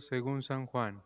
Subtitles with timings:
[0.00, 1.02] Según San Juan.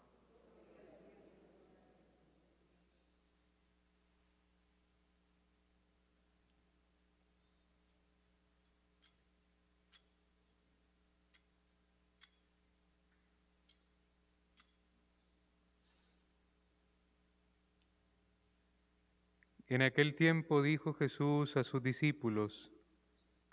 [19.72, 22.70] En aquel tiempo dijo Jesús a sus discípulos,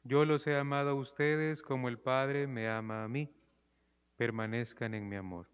[0.03, 3.38] Yo los he amado a ustedes como el Padre me ama a mí,
[4.19, 5.47] permanezcan en mi amor.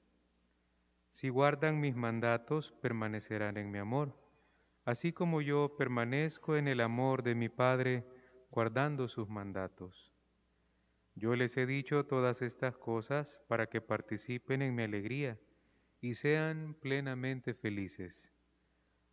[1.11, 4.19] Si guardan mis mandatos, permanecerán en mi amor,
[4.86, 8.04] así como yo permanezco en el amor de mi Padre,
[8.50, 10.11] guardando sus mandatos.
[11.14, 15.39] Yo les he dicho todas estas cosas para que participen en mi alegría
[16.02, 18.33] y sean plenamente felices.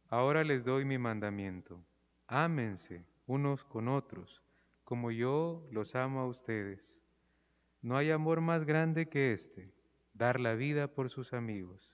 [0.09, 1.85] Ahora les doy mi mandamiento.
[2.27, 4.43] Ámense unos con otros,
[4.83, 7.02] como yo los amo a ustedes.
[7.83, 9.75] No hay amor más grande que este,
[10.15, 11.93] dar la vida por sus amigos.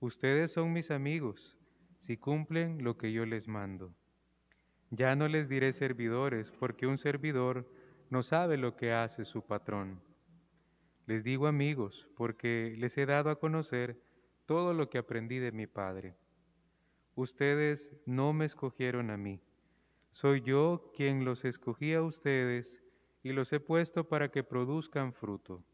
[0.00, 1.56] Ustedes son mis amigos
[1.96, 3.94] si cumplen lo que yo les mando.
[4.90, 7.70] Ya no les diré servidores, porque un servidor
[8.10, 10.00] no sabe lo que hace su patrón.
[11.06, 14.00] Les digo amigos, porque les he dado a conocer
[14.44, 16.16] todo lo que aprendí de mi Padre.
[17.14, 19.40] Ustedes no me escogieron a mí.
[20.10, 22.82] Soy yo quien los escogí a ustedes
[23.26, 25.64] y los he puesto para que produzcan fruto,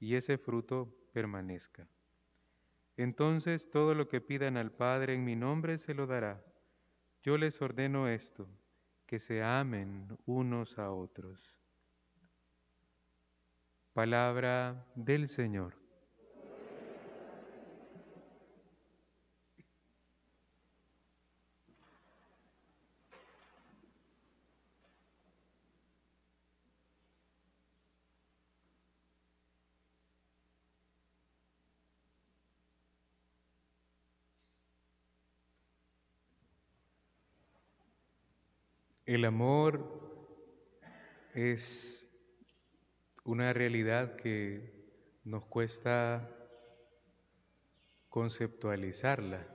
[0.00, 1.86] y ese fruto permanezca.
[2.96, 6.44] Entonces todo lo que pidan al Padre en mi nombre se lo dará.
[7.22, 8.48] Yo les ordeno esto,
[9.06, 11.56] que se amen unos a otros.
[13.92, 15.85] Palabra del Señor.
[39.06, 39.86] El amor
[41.32, 42.12] es
[43.22, 44.84] una realidad que
[45.22, 46.28] nos cuesta
[48.08, 49.46] conceptualizarla.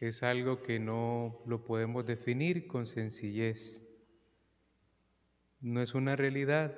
[0.00, 3.80] Es algo que no lo podemos definir con sencillez.
[5.62, 6.76] No es una realidad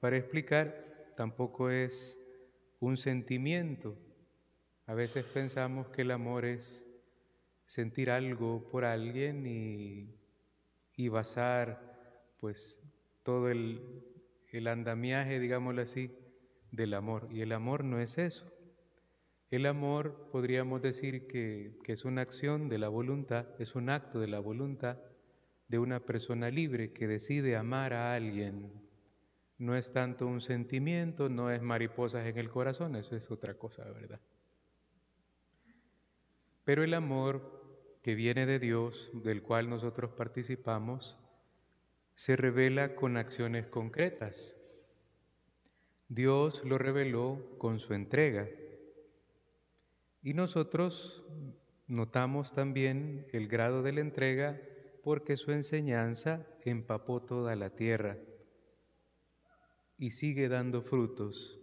[0.00, 2.18] para explicar, tampoco es
[2.78, 3.96] un sentimiento.
[4.84, 6.86] A veces pensamos que el amor es
[7.64, 10.21] sentir algo por alguien y
[10.96, 11.92] y basar
[12.40, 12.80] pues
[13.22, 14.04] todo el,
[14.50, 16.10] el andamiaje, digámoslo así,
[16.70, 17.28] del amor.
[17.30, 18.50] Y el amor no es eso.
[19.50, 24.18] El amor podríamos decir que, que, es una acción de la voluntad, es un acto
[24.18, 24.98] de la voluntad
[25.68, 28.72] de una persona libre que decide amar a alguien.
[29.58, 33.84] No es tanto un sentimiento, no es mariposas en el corazón, eso es otra cosa,
[33.84, 34.20] ¿verdad?
[36.64, 37.61] Pero el amor
[38.02, 41.16] que viene de Dios, del cual nosotros participamos,
[42.14, 44.56] se revela con acciones concretas.
[46.08, 48.48] Dios lo reveló con su entrega.
[50.22, 51.24] Y nosotros
[51.86, 54.60] notamos también el grado de la entrega
[55.02, 58.18] porque su enseñanza empapó toda la tierra
[59.96, 61.58] y sigue dando frutos.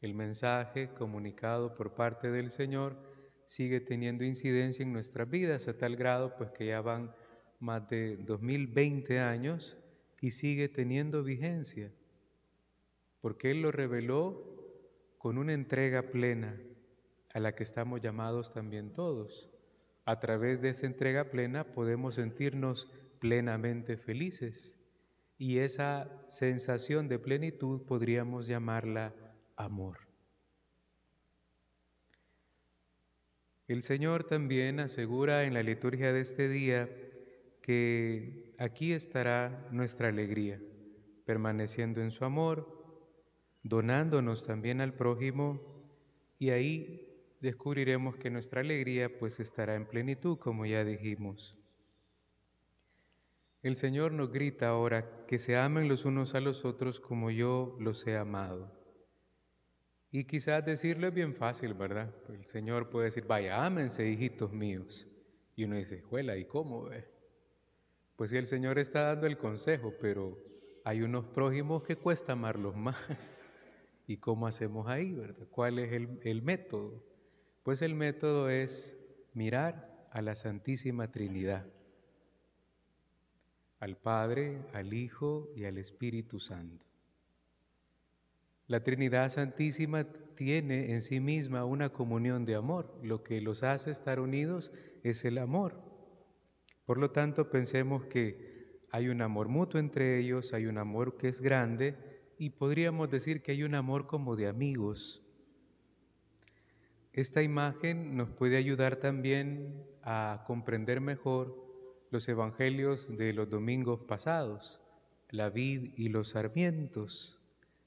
[0.00, 3.09] El mensaje comunicado por parte del Señor
[3.50, 7.12] sigue teniendo incidencia en nuestras vidas a tal grado pues que ya van
[7.58, 9.76] más de 2020 años
[10.20, 11.90] y sigue teniendo vigencia,
[13.20, 16.60] porque Él lo reveló con una entrega plena
[17.34, 19.50] a la que estamos llamados también todos.
[20.04, 22.88] A través de esa entrega plena podemos sentirnos
[23.18, 24.78] plenamente felices
[25.38, 29.12] y esa sensación de plenitud podríamos llamarla
[29.56, 30.09] amor.
[33.70, 36.90] El Señor también asegura en la liturgia de este día
[37.62, 40.60] que aquí estará nuestra alegría,
[41.24, 42.66] permaneciendo en su amor,
[43.62, 45.60] donándonos también al prójimo
[46.36, 51.56] y ahí descubriremos que nuestra alegría pues estará en plenitud, como ya dijimos.
[53.62, 57.76] El Señor nos grita ahora que se amen los unos a los otros como yo
[57.78, 58.79] los he amado.
[60.12, 62.12] Y quizás decirlo es bien fácil, ¿verdad?
[62.28, 65.06] El Señor puede decir, vaya, ámense, hijitos míos.
[65.54, 66.88] Y uno dice, juela, ¿y cómo?
[68.16, 70.36] Pues sí, el Señor está dando el consejo, pero
[70.84, 72.96] hay unos prójimos que cuesta amarlos más.
[74.08, 75.46] ¿Y cómo hacemos ahí, verdad?
[75.50, 77.04] ¿Cuál es el, el método?
[77.62, 78.98] Pues el método es
[79.32, 81.66] mirar a la Santísima Trinidad,
[83.78, 86.89] al Padre, al Hijo y al Espíritu Santo.
[88.70, 90.04] La Trinidad Santísima
[90.36, 92.96] tiene en sí misma una comunión de amor.
[93.02, 94.70] Lo que los hace estar unidos
[95.02, 95.82] es el amor.
[96.84, 101.26] Por lo tanto, pensemos que hay un amor mutuo entre ellos, hay un amor que
[101.26, 101.96] es grande
[102.38, 105.20] y podríamos decir que hay un amor como de amigos.
[107.12, 111.56] Esta imagen nos puede ayudar también a comprender mejor
[112.12, 114.80] los evangelios de los domingos pasados,
[115.28, 117.39] la vid y los sarmientos.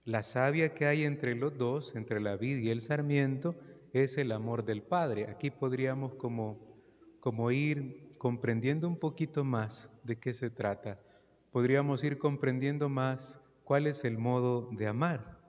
[0.06, 3.56] La savia que hay entre los dos, entre la vid y el sarmiento,
[3.94, 5.28] es el amor del Padre.
[5.30, 6.60] Aquí podríamos como,
[7.22, 10.98] como ir comprendiendo un poquito más de qué se trata.
[11.52, 15.40] Podríamos ir comprendiendo más cuál es el modo de amar.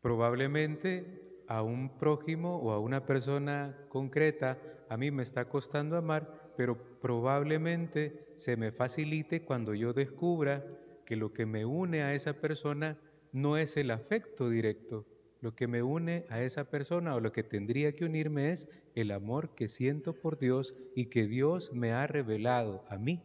[0.00, 6.52] Probablemente a un prójimo o a una persona concreta a mí me está costando amar,
[6.56, 10.64] pero probablemente se me facilite cuando yo descubra
[11.04, 12.98] que lo que me une a esa persona
[13.32, 15.06] no es el afecto directo.
[15.40, 19.10] Lo que me une a esa persona o lo que tendría que unirme es el
[19.10, 23.22] amor que siento por Dios y que Dios me ha revelado a mí.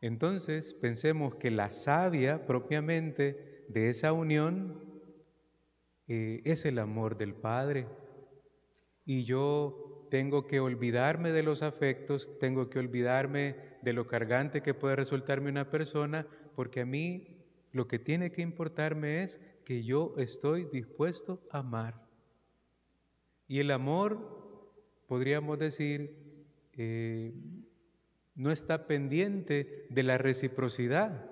[0.00, 4.82] Entonces pensemos que la savia propiamente de esa unión
[6.08, 7.86] eh, es el amor del Padre.
[9.04, 14.74] Y yo tengo que olvidarme de los afectos, tengo que olvidarme de lo cargante que
[14.74, 17.38] puede resultarme una persona, porque a mí
[17.72, 22.02] lo que tiene que importarme es que yo estoy dispuesto a amar.
[23.46, 24.72] Y el amor,
[25.06, 26.16] podríamos decir,
[26.74, 27.32] eh,
[28.34, 31.30] no está pendiente de la reciprocidad,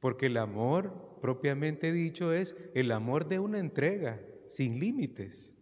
[0.00, 5.57] porque el amor, propiamente dicho, es el amor de una entrega sin límites.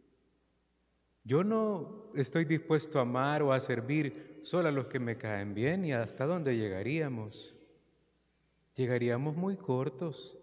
[1.26, 5.54] Yo no estoy dispuesto a amar o a servir solo a los que me caen
[5.54, 7.52] bien y hasta dónde llegaríamos.
[8.76, 10.38] Llegaríamos muy cortos.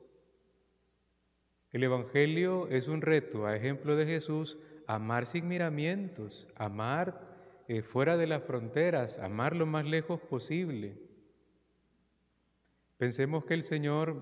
[1.71, 8.17] El Evangelio es un reto, a ejemplo de Jesús, amar sin miramientos, amar eh, fuera
[8.17, 10.97] de las fronteras, amar lo más lejos posible.
[12.97, 14.21] Pensemos que el Señor,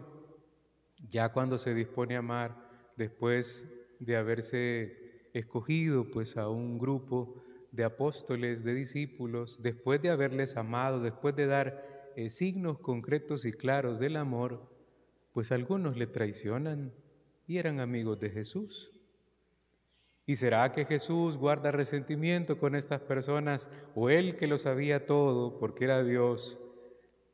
[1.07, 2.55] ya cuando se dispone a amar,
[2.97, 3.67] después
[3.99, 5.00] de haberse
[5.33, 7.41] escogido pues a un grupo
[7.71, 13.53] de apóstoles, de discípulos, después de haberles amado, después de dar eh, signos concretos y
[13.53, 14.69] claros del amor,
[15.33, 16.93] pues algunos le traicionan
[17.47, 18.91] y eran amigos de Jesús.
[20.25, 25.57] ¿Y será que Jesús guarda resentimiento con estas personas o él que lo sabía todo
[25.57, 26.59] porque era Dios,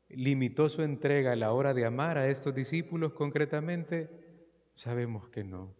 [0.08, 4.08] limitó su entrega a la hora de amar a estos discípulos concretamente?
[4.74, 5.74] Sabemos que no.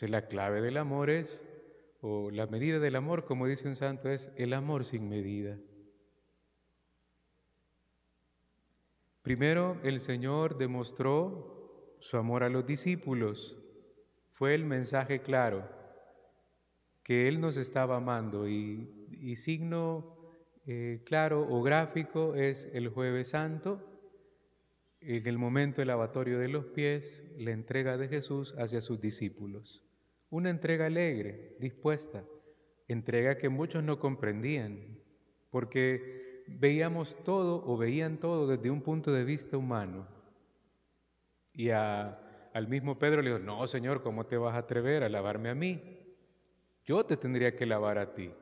[0.00, 1.48] La clave del amor es,
[2.00, 5.58] o la medida del amor, como dice un santo, es el amor sin medida.
[9.22, 13.58] Primero, el Señor demostró su amor a los discípulos
[14.38, 15.68] fue el mensaje claro
[17.02, 20.16] que Él nos estaba amando y, signo
[20.64, 23.84] eh, claro o gráfico es el jueves santo,
[25.00, 29.82] en el momento del lavatorio de los pies, la entrega de Jesús hacia sus discípulos.
[30.30, 32.24] Una entrega alegre, dispuesta,
[32.86, 34.98] entrega que muchos no comprendían,
[35.50, 40.06] porque veíamos todo o veían todo desde un punto de vista humano.
[41.54, 42.24] Y a
[42.58, 45.54] al mismo Pedro le dijo, no, Señor, ¿cómo te vas a atrever a lavarme a
[45.54, 45.80] mí?
[46.84, 48.32] Yo te tendría que lavar a ti.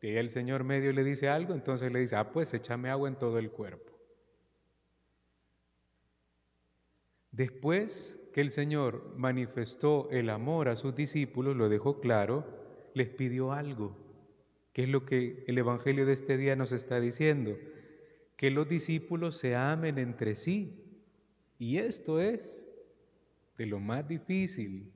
[0.00, 3.16] Y el Señor medio le dice algo, entonces le dice, ah, pues échame agua en
[3.16, 3.92] todo el cuerpo.
[7.36, 12.46] Después que el Señor manifestó el amor a sus discípulos, lo dejó claro,
[12.94, 13.94] les pidió algo,
[14.72, 17.58] que es lo que el Evangelio de este día nos está diciendo,
[18.38, 20.82] que los discípulos se amen entre sí.
[21.58, 22.66] Y esto es
[23.58, 24.90] de lo más difícil.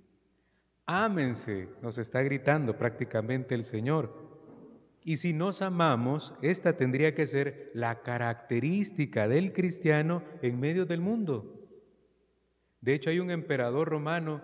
[0.87, 4.31] Ámense, nos está gritando prácticamente el Señor.
[5.05, 11.03] Y si nos amamos, esta tendría que ser la característica del cristiano en medio del
[11.03, 11.60] mundo.
[12.81, 14.43] De hecho, hay un emperador romano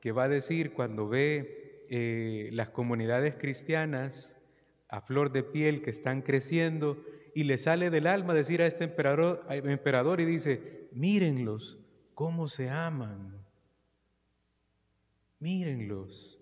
[0.00, 4.36] que va a decir cuando ve eh, las comunidades cristianas
[4.88, 7.02] a flor de piel que están creciendo
[7.34, 11.78] y le sale del alma decir a este emperador, emperador y dice, mírenlos,
[12.14, 13.38] cómo se aman.
[15.38, 16.38] Mírenlos.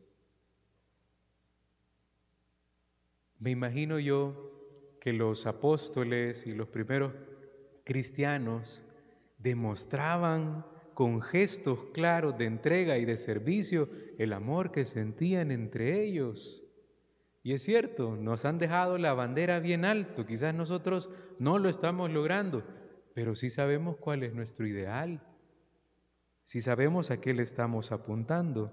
[3.38, 4.52] Me imagino yo
[5.00, 7.12] que los apóstoles y los primeros
[7.84, 8.82] cristianos
[9.38, 10.64] demostraban
[10.96, 16.64] con gestos claros de entrega y de servicio el amor que sentían entre ellos.
[17.42, 22.10] Y es cierto, nos han dejado la bandera bien alto, quizás nosotros no lo estamos
[22.10, 22.64] logrando,
[23.12, 25.22] pero sí sabemos cuál es nuestro ideal.
[26.44, 28.72] si sabemos a qué le estamos apuntando.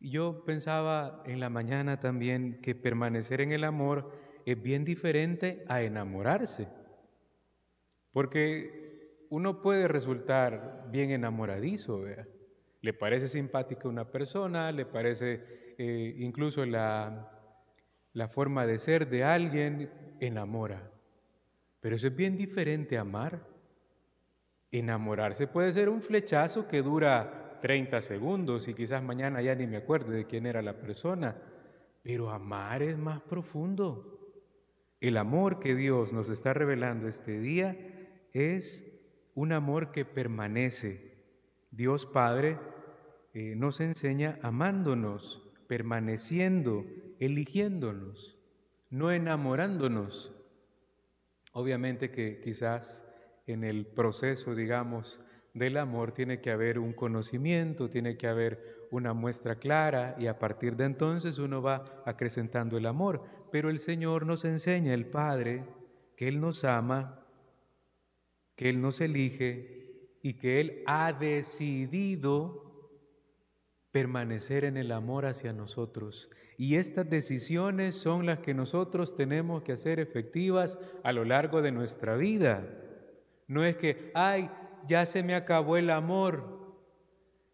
[0.00, 4.10] Y yo pensaba en la mañana también que permanecer en el amor
[4.46, 6.66] es bien diferente a enamorarse,
[8.12, 8.87] porque
[9.30, 12.04] uno puede resultar bien enamoradizo,
[12.80, 17.30] le parece simpática una persona, le parece eh, incluso la,
[18.12, 20.90] la forma de ser de alguien, enamora.
[21.80, 23.46] Pero eso es bien diferente a amar.
[24.70, 29.78] Enamorarse puede ser un flechazo que dura 30 segundos y quizás mañana ya ni me
[29.78, 31.36] acuerde de quién era la persona,
[32.02, 34.18] pero amar es más profundo.
[35.00, 37.76] El amor que Dios nos está revelando este día
[38.32, 38.87] es
[39.38, 41.14] un amor que permanece.
[41.70, 42.58] Dios Padre
[43.34, 46.84] eh, nos enseña amándonos, permaneciendo,
[47.20, 48.36] eligiéndonos,
[48.90, 50.34] no enamorándonos.
[51.52, 53.06] Obviamente que quizás
[53.46, 55.20] en el proceso, digamos,
[55.54, 60.40] del amor tiene que haber un conocimiento, tiene que haber una muestra clara y a
[60.40, 63.20] partir de entonces uno va acrecentando el amor.
[63.52, 65.64] Pero el Señor nos enseña, el Padre,
[66.16, 67.24] que Él nos ama,
[68.58, 72.64] que Él nos elige y que Él ha decidido
[73.92, 76.28] permanecer en el amor hacia nosotros.
[76.56, 81.70] Y estas decisiones son las que nosotros tenemos que hacer efectivas a lo largo de
[81.70, 82.68] nuestra vida.
[83.46, 84.50] No es que, ay,
[84.88, 86.74] ya se me acabó el amor,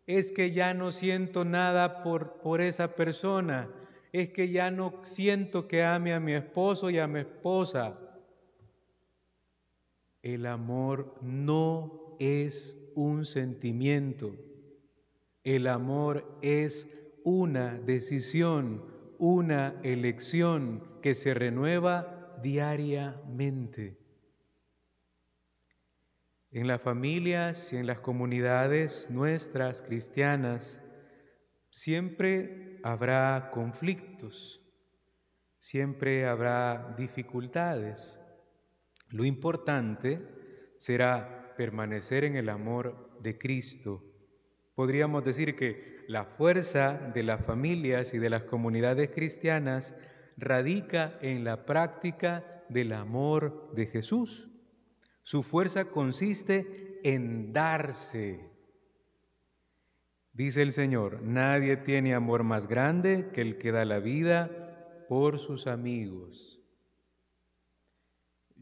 [0.07, 3.71] es que ya no siento nada por, por esa persona,
[4.11, 7.99] es que ya no siento que ame a mi esposo y a mi esposa.
[10.25, 14.35] El amor no es un sentimiento,
[15.43, 16.89] el amor es
[17.25, 18.83] una decisión,
[19.19, 23.99] una elección que se renueva diariamente.
[26.53, 30.81] En las familias y en las comunidades nuestras cristianas
[31.69, 34.63] siempre habrá conflictos,
[35.59, 38.24] siempre habrá dificultades.
[39.15, 40.21] Lo importante
[40.77, 44.03] será permanecer en el amor de Cristo.
[44.75, 49.95] Podríamos decir que la fuerza de las familias y de las comunidades cristianas
[50.37, 54.49] radica en la práctica del amor de Jesús.
[55.23, 58.51] Su fuerza consiste en darse.
[60.33, 65.39] Dice el Señor, nadie tiene amor más grande que el que da la vida por
[65.39, 66.54] sus amigos.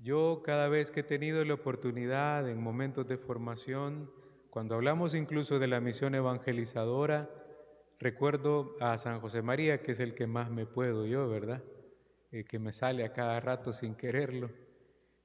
[0.02, 4.10] Yo cada vez que he tenido la oportunidad en momentos de formación,
[4.50, 7.30] cuando hablamos incluso de la misión evangelizadora,
[8.00, 11.62] recuerdo a San José María, que es el que más me puedo yo, ¿verdad?
[12.32, 14.50] Eh, que me sale a cada rato sin quererlo.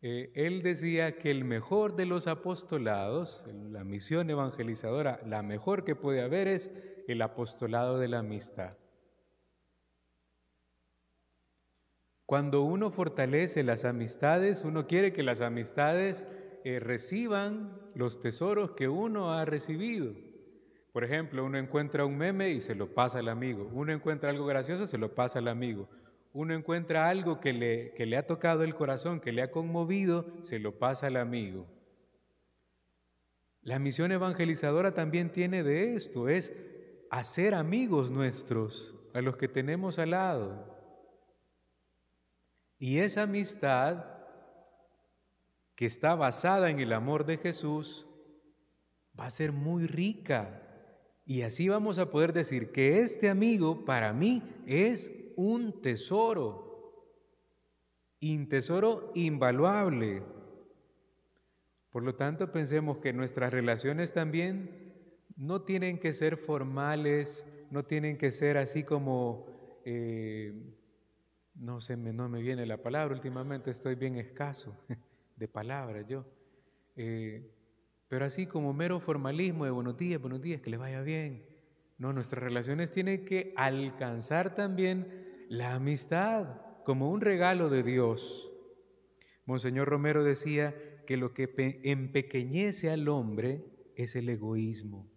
[0.03, 5.95] Eh, él decía que el mejor de los apostolados, la misión evangelizadora, la mejor que
[5.95, 6.71] puede haber es
[7.07, 8.77] el apostolado de la amistad.
[12.27, 16.27] Cuando uno fortalece las amistades, uno quiere que las amistades
[16.63, 20.13] eh, reciban los tesoros que uno ha recibido.
[20.93, 23.67] Por ejemplo, uno encuentra un meme y se lo pasa al amigo.
[23.73, 25.89] Uno encuentra algo gracioso, se lo pasa al amigo
[26.37, 30.27] uno encuentra algo que le, que le ha tocado el corazón, que le ha conmovido,
[30.43, 31.65] se lo pasa al amigo.
[33.63, 36.53] La misión evangelizadora también tiene de esto, es
[37.09, 40.76] hacer amigos nuestros, a los que tenemos al lado.
[42.79, 44.05] Y esa amistad
[45.75, 48.07] que está basada en el amor de Jesús
[49.19, 50.63] va a ser muy rica.
[51.25, 57.13] Y así vamos a poder decir que este amigo para mí es un tesoro,
[58.21, 60.23] un tesoro invaluable.
[61.91, 64.87] Por lo tanto, pensemos que nuestras relaciones también
[65.35, 70.76] no tienen que ser formales, no tienen que ser así como, eh,
[71.59, 74.75] no sé, no me viene la palabra, últimamente estoy bien escaso
[75.35, 76.25] de palabras yo,
[76.95, 77.51] eh,
[78.07, 81.45] pero así como mero formalismo de buenos días, buenos días, que le vaya bien.
[81.97, 88.51] No, nuestras relaciones tienen que alcanzar también la amistad como un regalo de Dios.
[89.45, 95.09] Monseñor Romero decía que lo que empequeñece al hombre es el egoísmo.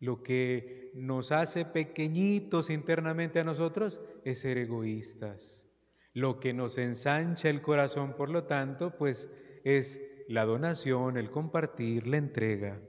[0.00, 5.68] Lo que nos hace pequeñitos internamente a nosotros es ser egoístas.
[6.14, 9.30] Lo que nos ensancha el corazón, por lo tanto, pues
[9.62, 12.80] es la donación, el compartir, la entrega.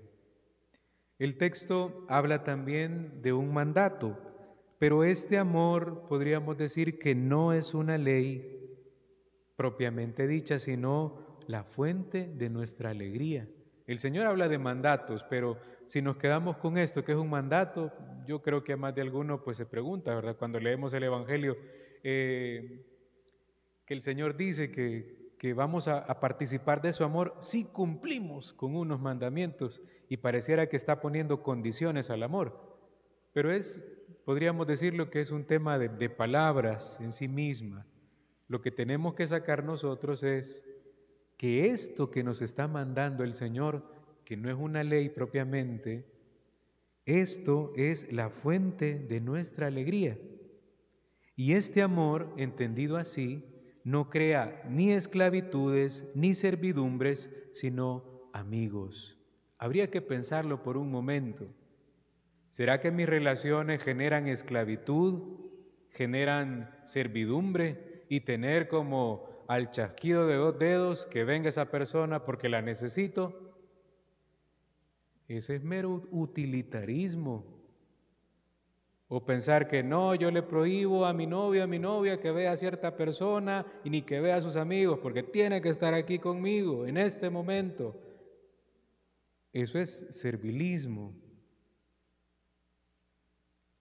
[1.20, 4.18] El texto habla también de un mandato,
[4.80, 8.62] pero este amor podríamos decir que no es una ley
[9.56, 13.48] propiamente dicha, sino la fuente de nuestra alegría.
[13.88, 15.58] El Señor habla de mandatos, pero
[15.88, 17.92] si nos quedamos con esto, que es un mandato,
[18.26, 20.38] yo creo que más de alguno pues se pregunta, ¿verdad?
[20.38, 21.58] Cuando leemos el Evangelio,
[22.04, 22.86] eh,
[23.86, 28.76] que el Señor dice que, que vamos a, participar de su amor si cumplimos con
[28.76, 32.80] unos mandamientos y pareciera que está poniendo condiciones al amor.
[33.34, 33.82] Pero es,
[34.24, 37.88] podríamos decirlo que es un tema de palabras en sí misma.
[38.48, 40.71] Lo que tenemos que sacar nosotros es
[41.42, 43.84] que esto que nos está mandando el Señor,
[44.26, 46.06] que no es una ley propiamente,
[47.08, 50.20] esto es la fuente de nuestra alegría.
[51.36, 53.44] Y este amor, entendido así,
[53.84, 59.18] no crea ni esclavitudes ni servidumbres, sino amigos.
[59.58, 61.48] Habría que pensarlo por un momento.
[62.52, 65.40] ¿Será que mis relaciones generan esclavitud,
[65.90, 72.48] generan servidumbre y tener como al chasquido de dos dedos que venga esa persona porque
[72.48, 73.54] la necesito?
[75.28, 77.44] Ese es mero utilitarismo.
[79.10, 82.54] O pensar que no, yo le prohíbo a mi novio, a mi novia que vea
[82.54, 86.18] a cierta persona y ni que vea a sus amigos, porque tiene que estar aquí
[86.18, 88.02] conmigo en este momento.
[89.52, 91.14] Eso es servilismo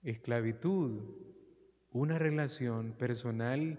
[0.02, 1.14] esclavitud,
[1.92, 3.78] una relación personal,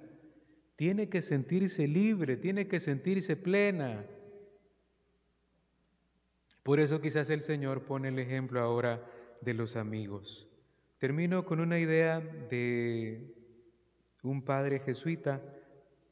[0.82, 4.04] tiene que sentirse libre, tiene que sentirse plena.
[6.64, 9.08] Por eso quizás el Señor pone el ejemplo ahora
[9.42, 10.48] de los amigos.
[10.98, 13.32] Termino con una idea de
[14.24, 15.40] un padre jesuita,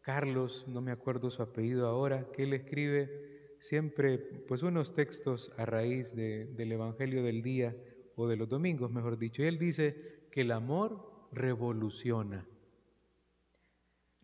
[0.01, 5.65] Carlos, no me acuerdo su apellido ahora, que él escribe siempre pues unos textos a
[5.65, 7.75] raíz de, del Evangelio del día
[8.15, 9.41] o de los domingos, mejor dicho.
[9.41, 12.45] Él dice que el amor revoluciona.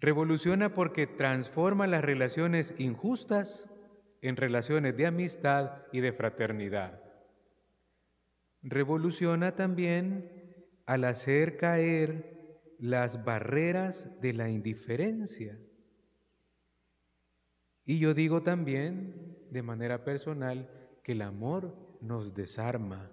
[0.06, 3.72] Revoluciona porque transforma las relaciones injustas
[4.22, 7.02] en relaciones de amistad y de fraternidad.
[8.62, 10.30] Revoluciona también
[10.86, 15.58] al hacer caer las barreras de la indiferencia.
[17.84, 20.70] Y yo digo también, de manera personal,
[21.02, 23.10] que el amor nos desarma.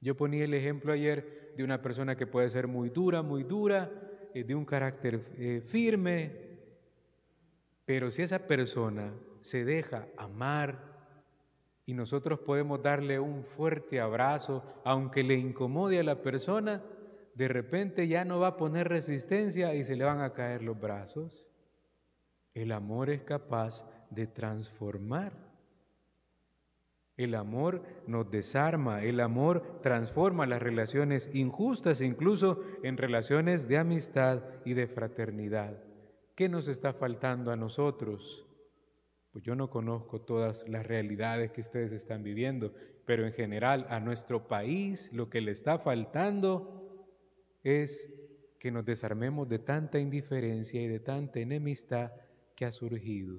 [0.00, 4.11] Yo ponía el ejemplo ayer de una persona que puede ser muy dura, muy dura,
[4.34, 6.32] eh, de un carácter eh, firme,
[7.84, 10.92] pero si esa persona se deja amar
[11.84, 16.82] y nosotros podemos darle un fuerte abrazo, aunque le incomode a la persona,
[17.34, 20.78] de repente ya no va a poner resistencia y se le van a caer los
[20.78, 21.46] brazos.
[22.54, 25.51] El amor es capaz de transformar.
[27.16, 34.42] El amor nos desarma, el amor transforma las relaciones injustas, incluso en relaciones de amistad
[34.64, 35.76] y de fraternidad.
[36.34, 38.48] ¿Qué nos está faltando a nosotros?
[39.30, 42.72] Pues yo no conozco todas las realidades que ustedes están viviendo,
[43.04, 47.06] pero en general a nuestro país lo que le está faltando
[47.62, 48.10] es
[48.58, 52.12] que nos desarmemos de tanta indiferencia y de tanta enemistad
[52.56, 53.38] que ha surgido,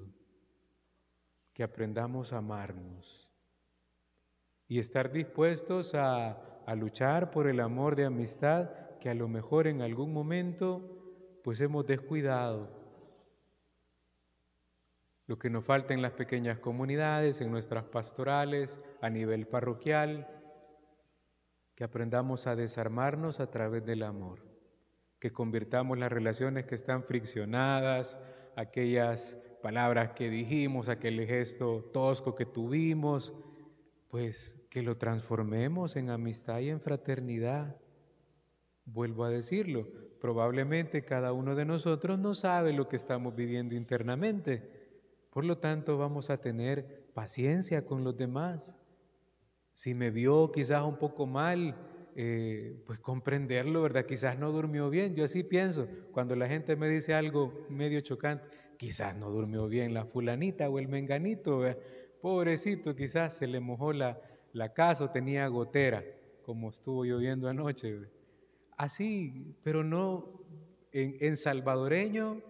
[1.52, 3.33] que aprendamos a amarnos
[4.68, 6.40] y estar dispuestos a,
[6.76, 11.86] luchar por el amor de amistad que a lo mejor en algún momento pues hemos
[11.86, 12.70] descuidado.
[15.26, 20.26] Lo que nos falta en las pequeñas comunidades, en nuestras pastorales, a nivel parroquial,
[21.74, 24.40] que aprendamos a desarmarnos a través del amor,
[25.18, 28.18] que convirtamos las relaciones que están friccionadas,
[28.56, 33.34] aquellas palabras que dijimos, aquel gesto tosco que tuvimos,
[34.14, 37.80] pues que lo transformemos en amistad y en fraternidad.
[38.84, 39.88] Vuelvo a decirlo,
[40.20, 44.70] probablemente cada uno de nosotros no sabe lo que estamos viviendo internamente,
[45.32, 48.72] por lo tanto vamos a tener paciencia con los demás.
[49.72, 51.74] Si me vio quizás un poco mal,
[52.14, 54.06] eh, pues comprenderlo, ¿verdad?
[54.06, 58.46] Quizás no durmió bien, yo así pienso, cuando la gente me dice algo medio chocante,
[58.78, 61.82] quizás no durmió bien la fulanita o el menganito, ¿verdad?
[62.24, 64.18] Pobrecito, quizás se le mojó la,
[64.54, 66.02] la casa o tenía gotera,
[66.40, 67.98] como estuvo lloviendo anoche.
[68.78, 70.40] Así, pero no
[70.90, 72.40] en, en salvadoreño,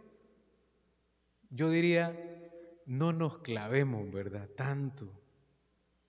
[1.50, 2.16] yo diría,
[2.86, 4.48] no nos clavemos, ¿verdad?
[4.56, 5.10] Tanto.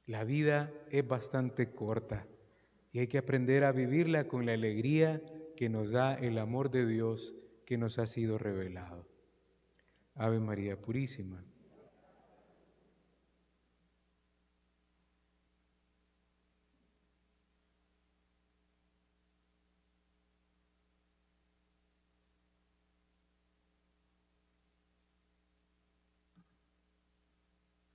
[0.06, 2.28] La vida es bastante corta
[2.92, 5.24] y hay que aprender a vivirla con la alegría
[5.58, 7.34] que nos da el amor de Dios
[7.66, 9.08] que nos ha sido revelado.
[10.14, 11.44] Ave María Purísima.